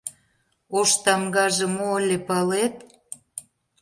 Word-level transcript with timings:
—Ош 0.79 0.89
тамгаже 1.03 1.67
мо 1.75 1.87
ыле, 1.99 2.17
палет? 2.27 2.75